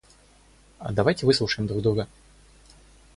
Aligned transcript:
Давайте 0.89 1.27
выслушаем 1.27 1.67
друг 1.67 1.83
друга. 1.83 2.07